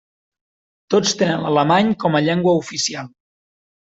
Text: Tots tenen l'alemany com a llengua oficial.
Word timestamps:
Tots 0.93 1.11
tenen 1.19 1.43
l'alemany 1.45 1.91
com 2.05 2.17
a 2.17 2.21
llengua 2.29 2.55
oficial. 2.63 3.11